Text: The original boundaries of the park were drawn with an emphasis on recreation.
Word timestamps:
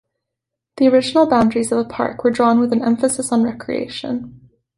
The 0.77 0.87
original 0.87 1.27
boundaries 1.29 1.71
of 1.71 1.77
the 1.77 1.85
park 1.93 2.23
were 2.23 2.31
drawn 2.31 2.59
with 2.59 2.73
an 2.73 2.83
emphasis 2.83 3.31
on 3.31 3.43
recreation. 3.43 4.49